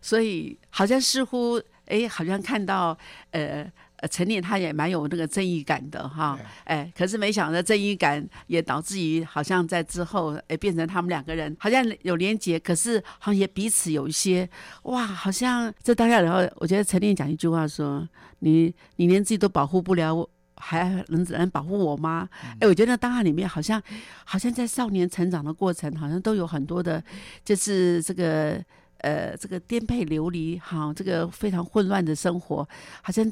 [0.00, 2.96] 所以好像似乎哎，好像看到
[3.30, 14.48] 呃呃陈念他也蛮有那个正义感的哈，哎，可是没想到正义感也导致于好像在之后哎变成他们两个人好像有连结，可是好像也彼此有一些
[14.84, 18.06] 哇，好像这当下然后我觉得陈念讲一句话说，
[18.40, 20.30] 你你连自己都保护不了我。
[20.66, 22.26] 还能能保护我吗？
[22.58, 23.82] 哎、我觉得档案里面好像，
[24.24, 27.04] 好像在少年成长的过程，好像都有很多的，
[27.44, 28.64] 就是这个
[28.98, 32.66] 呃，这个颠沛流离，哈，这个非常混乱的生活，
[33.02, 33.30] 好像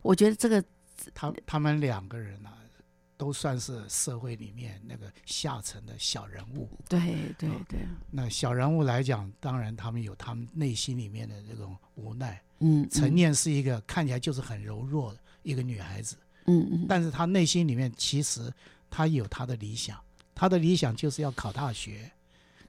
[0.00, 0.64] 我觉得这个
[1.12, 2.56] 他他们两个人啊，
[3.18, 6.70] 都算是社会里面那个下层的小人物。
[6.88, 6.98] 对
[7.36, 12.42] 对对，那小人物来讲，当然他们有他们内心里面的这种无奈。
[12.60, 16.16] 嗯，陈念是一个看起来就是很柔弱的一个女孩子，
[16.46, 18.52] 嗯嗯，但是他内心里面其实
[18.90, 19.98] 他有他的理想，
[20.34, 22.10] 他的理想就是要考大学，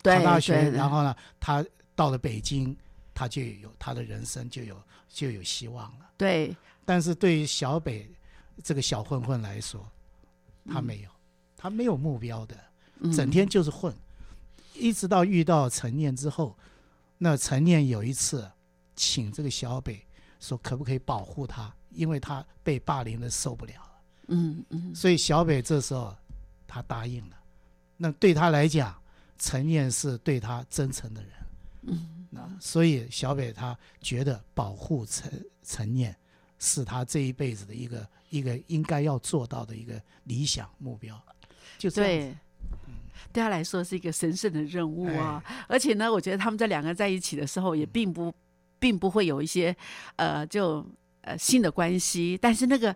[0.04, 2.76] 对考大学，然后呢，他到了北京，
[3.14, 6.10] 他就有他的人生就有就有希望了。
[6.18, 8.10] 对，但是对于小北
[8.64, 9.88] 这个小混混来说，
[10.68, 11.10] 他没有，
[11.56, 12.56] 他没有目标的，
[13.00, 13.12] 嗯。
[13.12, 13.96] 整天就是混，
[14.74, 16.58] 一直到遇到陈念之后，
[17.18, 18.50] 那陈念有一次
[18.96, 20.06] 请这个小北
[20.40, 26.16] 说可不可以保护他，因为他被霸凌的受不了了，嗯嗯所以小北这时候
[26.66, 27.36] 他答应了。
[27.98, 28.96] 那对他来讲，
[29.38, 31.32] 陈念是对他真诚的人，
[31.88, 36.16] 嗯，那所以小北他觉得保护陈陈念
[36.60, 41.20] 是他这一辈子的一个一个应该要做到的一个理想目标，
[41.78, 42.10] 就这样。
[42.12, 42.38] 对。
[43.34, 48.34] 对他来说是一个神圣的任务啊，而且呢，我觉得他们这两个在一起的时候，也并不，
[48.80, 49.76] 并不会有一些，
[50.16, 50.86] 呃，就
[51.28, 52.96] 呃新的关系，但是那个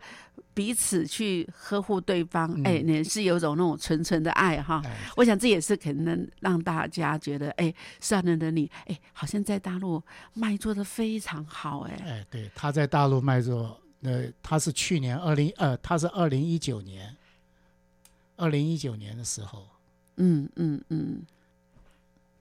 [0.54, 2.63] 彼此去呵护对方，嗯。
[2.65, 4.82] 哎，也是有一种那种纯纯的爱哈。
[4.86, 10.02] 哎，我想这也是可能让大家觉得，哎，算了的你，哎，好像在大陆
[10.34, 17.15] 卖做的非常好，哎，哎，对，他在大陆卖座，呃，他是去年二零呃，他是二零一九年，
[18.38, 19.67] 二零一九年的时候，
[20.17, 21.22] 嗯嗯嗯，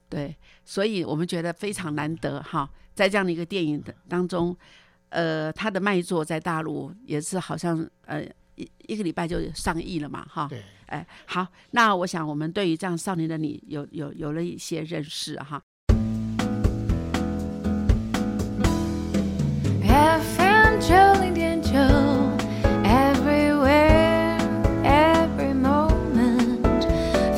[0.09, 4.55] 对，所以我们觉得非常难得哈，在这样的一个电影的当中，
[5.11, 8.23] 呃，他的卖座在大陆也是好像呃
[8.55, 10.47] 一一个礼拜就上亿了嘛哈。
[10.49, 15.61] 对，哎，好，那我想我们对于这样少年的你有有有了一些认识哈。
[19.83, 21.71] FM 九零点九
[22.83, 24.37] ，Everywhere
[24.83, 26.61] Every Moment，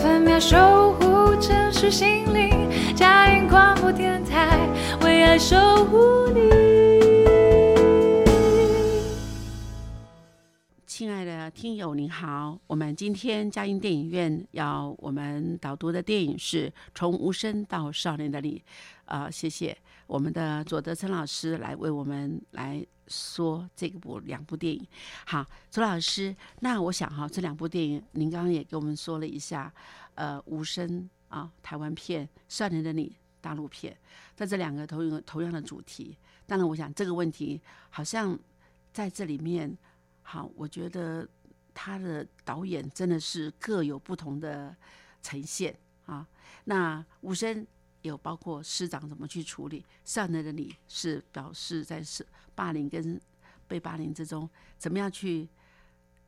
[0.02, 4.60] 分秒守护城市心灵，嘉音广播电台
[5.02, 5.56] 为爱守
[5.86, 7.13] 护你。
[10.96, 18.60] 亲爱的听友您好，我们今天嘉音电影院要我们导读的电影是《从无声到少年的你》，
[19.12, 19.76] 啊、谢谢
[20.06, 24.86] 我们的左德成老师来为我们来说这部两部电影。
[25.26, 29.74] 好，左老师，那我想哈，这两部电影您刚刚也给我们说了一下，
[30.14, 33.10] 呃，无声啊，台湾片，《少年的你》
[33.42, 33.98] 大陆片，
[34.36, 38.38] 在这两个同样同样的主题，当然，我想这个问题好像
[38.92, 39.76] 在这里面。
[40.24, 41.28] 好，我觉得
[41.74, 44.76] 他的导演真的是各有不同的
[45.22, 46.28] 呈现啊。
[46.66, 47.66] 那武生
[48.02, 53.20] 有包括师长怎么去处理，善良的你是表示在是霸凌跟
[53.68, 55.48] 被霸凌之中，怎么样去？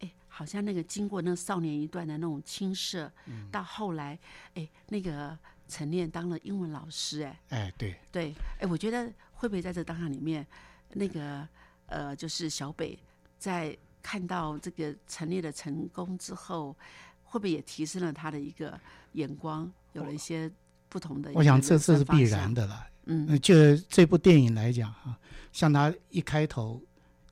[0.02, 3.10] 哎，好像那个经过那少年一段的那种青涩，
[3.50, 4.20] 到后来，
[4.56, 5.38] 哎，那个
[5.70, 10.46] 陈念当了英文老师，哎，哎，对，对，哎，我觉得会不会在这当下里面，
[10.90, 11.48] 那个
[11.86, 13.00] 呃，就是小北
[13.38, 16.78] 在看到这个陈列的成功之后，
[17.24, 18.80] 会不会也提升了他的一个
[19.14, 20.52] 眼光，有了一些
[20.88, 22.54] 不同的我想这这是必然。
[22.54, 22.86] 的了。
[23.06, 25.18] 嗯呃就这部电影来讲哈，
[25.52, 26.80] 像他一开头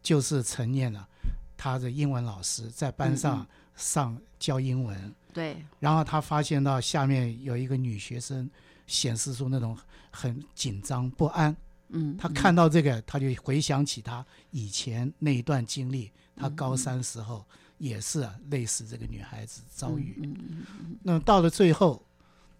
[0.01, 1.07] 就是陈念了
[1.55, 8.49] 他的英文老师在班嗯上上教英文，对，然后他发现到下面有一个女学生
[8.87, 9.77] 显示出那种
[10.09, 11.55] 很紧张不安，
[11.93, 17.45] 嗯，他嗯看到这个，他就回想起他以前那一段经历，他嗯高三时候
[17.77, 20.19] 也是啊类似这个女孩子遭遇。
[20.21, 20.65] 嗯
[21.01, 22.05] 那么到了最后，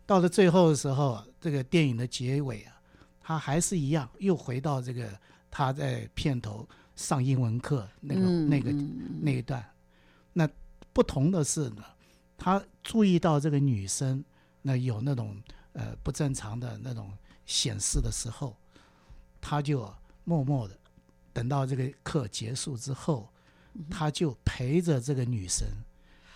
[0.06, 2.80] 到了最后的时候啊，这个电影的结尾啊，
[3.19, 5.10] 他还是一样，又回到这个
[5.50, 8.72] 他在片头上英文课那个、嗯那个、
[9.22, 9.63] 那一段。
[10.32, 10.50] 那
[10.91, 11.84] 不同的是呢，
[12.38, 14.24] 他注意到这个女生
[14.62, 15.36] 那有那种
[15.74, 17.12] 呃不正常的那种
[17.46, 18.56] 显示的时候，
[19.45, 20.73] 他就默默的
[21.34, 23.29] 等到这个课结束之后，
[23.89, 25.67] 他就陪着这个女神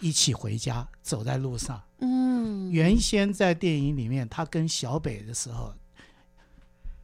[0.01, 1.81] 一起回家，走在路上。
[1.99, 5.73] 嗯，原先在电影里面，他跟小北的时候，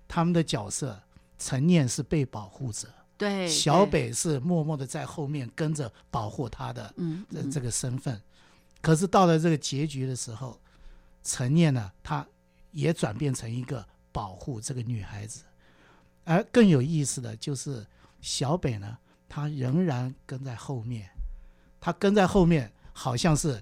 [0.05, 1.01] 他们的角色
[1.39, 8.21] 陈念是被保护者，对小北是默默的在后面跟着保护他的嗯这个身份。
[8.81, 10.59] 可是到了这个结局的时候，
[11.23, 12.27] 陈念呢，他
[12.71, 15.43] 也转变成一个保护这个女孩子。
[16.23, 17.85] 而更有意思的就是
[18.21, 21.09] 小北呢，他仍然跟在后面，
[21.81, 23.61] 他跟在后面，好像是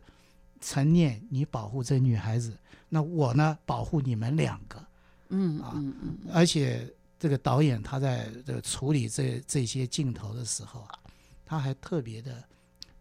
[0.59, 4.83] 陈念你保护这女孩子，那我呢保护你们两个。
[5.29, 6.85] 嗯啊嗯嗯而且
[7.17, 10.99] 这个导演他在这个处理这这些镜头的时候啊，
[11.45, 12.43] 他还特别的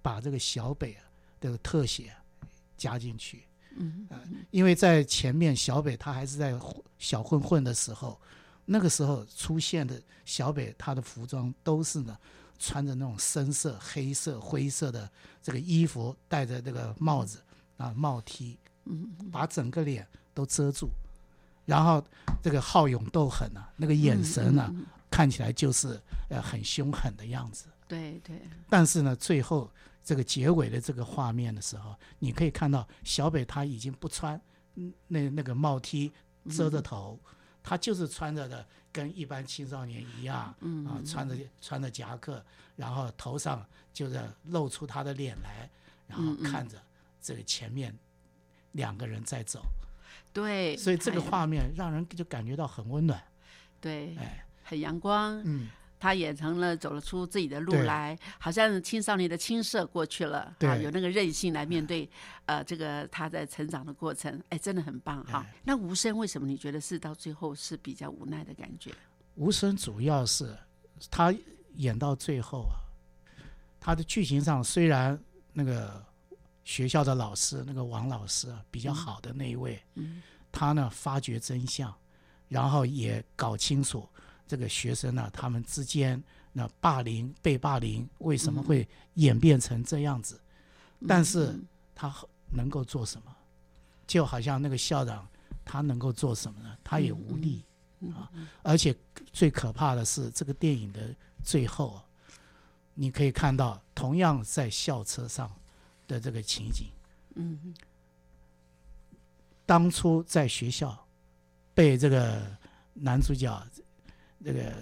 [0.00, 1.02] 把这个小北啊
[1.40, 2.16] 的特写啊
[2.76, 3.42] 加进去。
[3.76, 4.20] 嗯呃
[4.50, 8.20] 因为在前面小北他还是在混小混混的时候，
[8.72, 12.16] 那个时候出现的小北他的服装都是呢
[12.56, 15.10] 穿着那种深色、黑色、灰色的
[15.42, 17.42] 这个衣服，戴着这个帽子
[17.76, 20.90] 啊帽 T，嗯把整个脸都遮住，
[21.66, 22.04] 然后
[22.40, 24.86] 这个好勇斗狠啊，那个眼神啊，嗯嗯嗯。
[25.10, 27.66] 看起来就是呃很凶狠的样子。
[27.88, 29.68] 对对，但是呢，最后
[30.04, 34.40] 这个结尾的这个画面的时候，你可以看到小北他已经不穿
[34.76, 36.12] 嗯那那个帽 T
[36.48, 37.18] 遮着头，
[37.70, 45.70] 他就是穿着的跟一般青少年一样，嗯啊，穿着穿着夹克，然后头上就是露出他的脸来，
[46.08, 46.82] 然后看着
[47.22, 47.96] 这个前面
[48.72, 49.62] 两个人在走，
[50.32, 53.22] 对，所以这个画面让人就感觉到很温暖，
[53.80, 55.68] 对哎，很阳光，嗯，
[56.00, 62.08] 他也成了走了出自己的路来，好像青少年的青涩过去了，啊，有那个韧性来面对，
[62.46, 65.46] 呃，这个他在成长的过程，哎，真的很棒哈。
[65.46, 65.54] 哎。
[65.62, 68.90] 那无声为什么你觉得是到最后是比较无奈的感觉？
[69.36, 70.56] 无声主要是
[71.10, 71.32] 他
[71.74, 72.80] 演到最后啊，
[73.78, 75.16] 他的剧情上虽然
[75.52, 76.04] 那个
[76.64, 80.22] 学校的老师那个王老师啊比较好的那一位，嗯。
[80.52, 81.94] 他呢发掘真相，
[82.48, 84.08] 然后也搞清楚
[84.50, 86.20] 这个学生呢他们之间
[86.52, 90.40] 那霸凌被霸凌为什么会演变成这样子，
[91.06, 92.12] 但是嗯他
[92.50, 93.32] 能够做什么？
[94.08, 95.24] 就好像那个校长
[95.64, 96.76] 他能够做什么呢？
[96.82, 97.64] 他也无力
[98.12, 98.28] 啊。
[98.62, 98.92] 而且
[99.32, 102.02] 最可怕的是，这个电影的最后，
[102.94, 105.48] 你可以看到同样在校车上
[106.08, 106.88] 的这个情景。
[107.36, 107.72] 嗯，
[109.64, 111.06] 当初在学校
[111.72, 112.44] 被这个
[112.94, 113.48] 男主角
[114.40, 114.72] 那个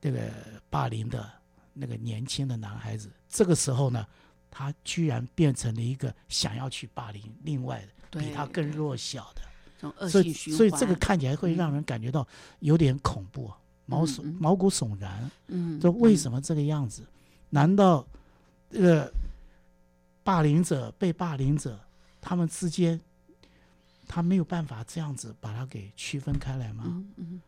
[0.00, 0.30] 那个
[0.68, 1.32] 霸凌的
[1.72, 4.06] 那个年轻的男孩子，这个时候呢，
[4.50, 7.80] 他居然变成了一个想要去霸凌另外
[8.10, 12.26] 的比他更弱小的，所以所以这个看起来会让人感觉到
[12.60, 13.50] 有点恐怖，
[13.86, 15.30] 毛悚毛骨悚然。
[15.46, 17.06] 嗯，这为什么这个样子？
[17.48, 18.06] 难道
[18.70, 19.12] 这个？
[20.24, 21.76] 霸凌者、被霸凌者，
[22.20, 23.00] 他们之间，
[24.06, 26.84] 他没有办法这样子把他给区分开来吗？
[26.86, 27.42] 嗯嗯嗯。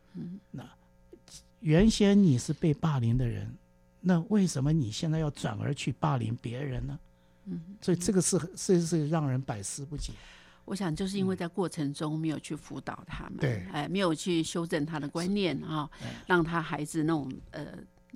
[1.65, 3.53] 那原先你是被霸凌的人，
[4.01, 6.99] 那为什么你现在要转而去霸凌别人呢？
[7.47, 7.61] 嗯。
[7.81, 10.12] 所以这个是是是让人百思不解。
[10.67, 15.91] 我想就是因为在过程中没有去辅导他们，对，哎，没有去修正他的观念啊，
[16.27, 17.67] 让他孩子那种呃。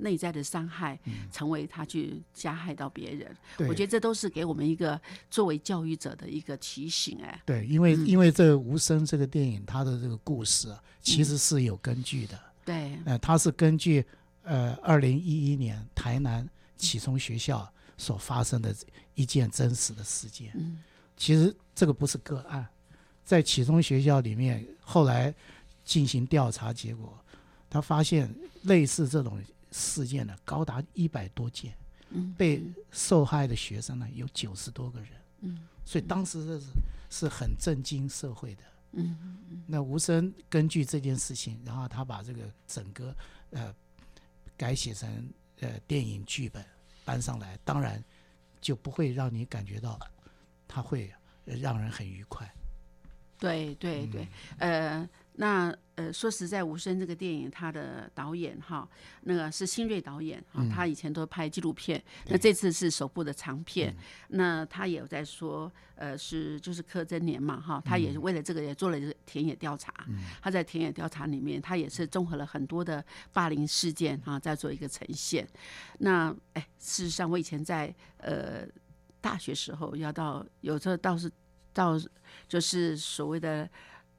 [0.01, 0.97] 内在的伤害，
[1.33, 3.37] 成为他去加害到别人，
[3.69, 7.19] 我觉得这都是给我们一个作为教育者的一个提醒。
[7.21, 12.39] 哎，对，因为因为这《无声》这个电影，它的这个故事啊，其实是有根据的。
[12.69, 14.05] 对，呃，它是根据
[14.43, 17.67] 呃二零一一年台南启聪学校
[17.97, 18.75] 所发生的
[19.15, 20.53] 一件真实的事件。
[20.55, 20.79] 嗯，
[21.17, 22.67] 其实这个不是个案，
[23.25, 25.35] 在启聪学校里面后来
[25.85, 27.19] 进行调查，结果
[27.71, 29.41] 他发现类似这种。
[29.71, 31.75] 事件呢高达一百多件，
[32.39, 35.09] 被受害的学生呢有九十多个人，
[35.43, 36.67] 嗯，所以当时是
[37.11, 38.63] 是很震惊社会的，
[38.93, 39.17] 嗯
[39.51, 43.15] 嗯那吴声根据这件事情，然后他把这个整个
[43.51, 43.75] 呃
[44.57, 45.31] 改写成
[45.61, 46.65] 呃电影剧本
[47.05, 48.03] 搬上来，当然
[48.61, 49.99] 就不会让你感觉到
[50.67, 51.13] 他会
[51.45, 52.51] 让人很愉快。
[53.39, 54.29] 对对对，
[54.59, 55.09] 呃。
[55.41, 58.89] 那呃，说实在，《无声》这个电影，他的导演哈，
[59.23, 63.93] 那个是新锐导演啊，他以前都拍纪录片，那这次是首部的长片。
[64.29, 69.93] 那他也有在说，呃，是就是柯震年嘛哈，他也是为了这个也做了田野调查。
[70.41, 75.45] 他在田野调查里面，他也是综合了很多的霸凌事件哈，在做一个呈现。
[75.99, 78.65] 那哎，事实上，我以前在呃
[79.21, 81.29] 大学时候要到，有时候倒是
[81.73, 81.99] 到
[82.47, 83.69] 就是所谓的。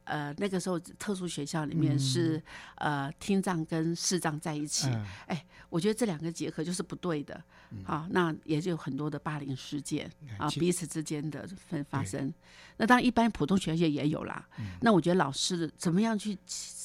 [0.10, 2.42] 呃，那个时候特殊学校里面是
[2.76, 4.90] 呃听障跟视障在一起，
[5.28, 7.42] 哎，我觉得这两个结合就是不对的，
[7.86, 12.34] 啊，那也就有很多的霸凌事件啊，彼此之间的分发生。
[12.78, 14.48] 那当然，一般普通学校也有啦。
[14.82, 16.38] 那我觉得老师怎么样去？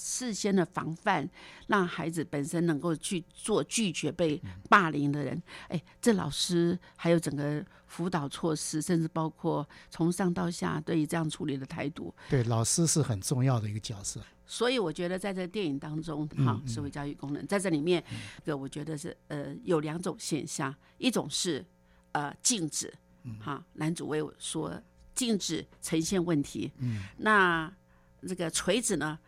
[0.04, 1.26] 事先的防范，
[1.68, 4.38] 让孩子本身能够去做拒绝被
[4.68, 5.42] 霸凌的人。
[5.68, 12.14] 哎，这老师还有整个辅导措施，甚至包括从上到下对于这样处理的态度。
[12.28, 14.20] 对，老师是很重要的一个角色。
[14.46, 18.04] 所以我觉得在这电影当中，哈，社会教育功能在这里面，
[18.44, 21.64] 个我觉得是呃有两种现象，一种是
[22.12, 22.92] 呃禁止，
[23.40, 24.78] 哈，男主为我说
[25.14, 26.70] 禁止呈现问题。
[26.76, 27.72] 嗯，那
[28.28, 29.18] 这个锤子呢？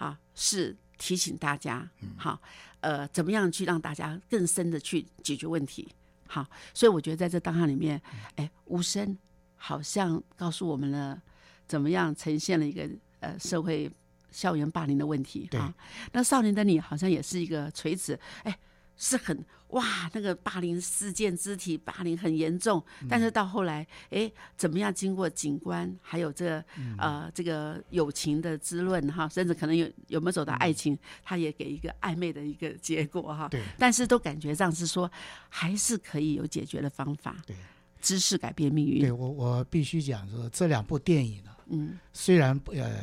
[0.00, 1.86] 啊，是提醒大家，
[2.16, 2.40] 好，
[2.80, 5.86] 呃，怎么样去让大家更深的去解决问题？
[6.26, 8.00] 好，所以我觉得在这当下里面，
[8.36, 9.16] 哎，无声
[9.56, 11.20] 好像告诉我们了
[11.68, 12.88] 怎么样呈现了一个
[13.20, 13.90] 呃社会
[14.30, 15.74] 校园霸凌的问题啊。
[16.12, 18.58] 那少年的你好像也是一个锤子，哎。
[19.00, 24.92] 是很哇，那个霸凌事件、肢体霸凌很严重，但是到后来，哎，怎么样？
[24.92, 26.64] 经过警官还有这个
[26.98, 33.48] 呃这个友情的滋润哈，甚至可能有有没有走到爱情，他也给一个暧昧的一个结果哈。
[33.48, 33.62] 对。
[33.78, 35.10] 但是都感觉上是说，
[35.48, 37.36] 还是可以有解决的方法。
[37.46, 37.56] 对。
[38.02, 39.00] 知识改变命运。
[39.00, 43.00] 对我我必须讲说，这两部电影呢，嗯，虽然呃。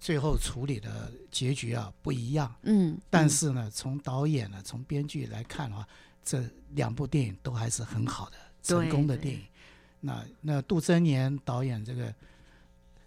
[0.00, 5.86] 最后处理的结局啊不一样，嗯，但是呢，从导演呢，从编剧来看的话，
[6.22, 9.42] 这两部电影都还是很好的成功的电影。
[10.00, 12.14] 那那杜真年导演这个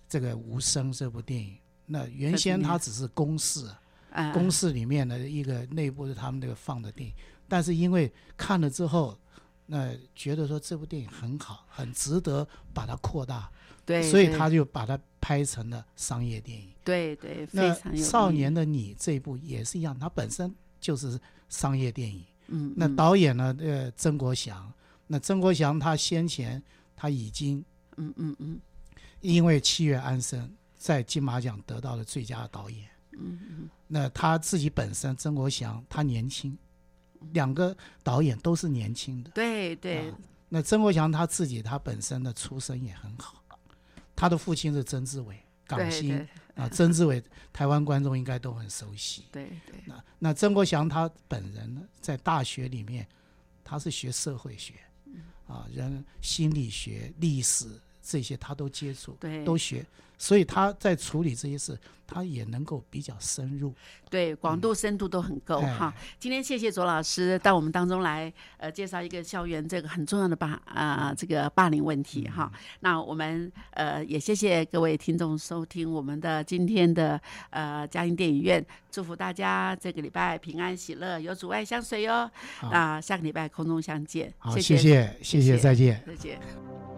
[0.09, 3.69] 这个《无声》这部电影，那原先他只是公式，
[4.33, 7.15] 公式里面的一个内部的他们那个放的电影，
[7.47, 9.15] 但是因为看了之后，
[9.67, 13.51] 那觉得说这部电影很好，很值得把它扩大。
[13.87, 16.67] 对，所以他就把它拍成了商业电影。
[16.83, 21.17] 对对，那少年的你这一部也是一样，它本身就是
[21.47, 22.25] 商业电影。
[22.47, 23.55] 嗯，那导演呢？
[23.59, 24.71] 呃，曾国祥。
[25.07, 26.61] 那曾国祥他先前
[26.97, 27.63] 他已经，
[27.95, 28.59] 嗯嗯嗯，
[29.21, 30.45] 因为《七月安生》
[30.77, 32.89] 在金马奖得到了最佳导演。
[33.13, 33.69] 嗯嗯。
[33.87, 36.57] 那他自己本身，曾国祥他年轻，
[37.31, 39.31] 两个导演都是年轻的。
[39.31, 40.13] 对对。
[40.49, 43.41] 那曾国祥他自己他本身的出身也很好。
[44.17, 49.25] 他的父亲是曾志伟，港星啊，曾志伟，台湾观众应该都很熟悉。
[49.31, 49.75] 对对。
[49.85, 53.07] 那那曾国祥他本人呢，在大学里面，
[53.63, 54.73] 他是学社会学，
[55.47, 57.67] 啊，人心理学、历史
[58.07, 59.85] 这些他都接触，对，都学。
[60.19, 61.77] 所以他在处理这些事，
[62.07, 63.71] 他也能够比较深入，
[64.09, 65.93] 对，广度深度都很够哈。
[66.17, 72.51] 今天谢谢左老师到我们当中来，呃，介绍一个校园这个很重要的霸啊这个霸凌问题哈。
[72.79, 82.27] 那我们呃也谢谢各位听众收听我们的今天的呃嘉音电影院，祝福大家这个礼拜平安喜乐，有阻碍相随哟。
[82.71, 84.77] 那下个礼拜空中相见，谢谢
[85.21, 86.96] 谢谢，再见，再见。